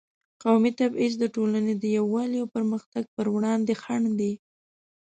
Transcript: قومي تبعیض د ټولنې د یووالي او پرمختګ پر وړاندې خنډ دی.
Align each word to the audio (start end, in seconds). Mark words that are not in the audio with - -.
قومي 0.43 0.71
تبعیض 0.79 1.13
د 1.19 1.25
ټولنې 1.35 1.73
د 1.77 1.83
یووالي 1.97 2.37
او 2.41 2.47
پرمختګ 2.55 3.03
پر 3.15 3.25
وړاندې 3.35 3.73
خنډ 3.81 4.05
دی. 4.19 4.33